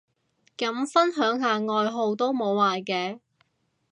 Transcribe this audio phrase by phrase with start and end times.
[0.57, 3.19] 咁分享下愛好都無壞嘅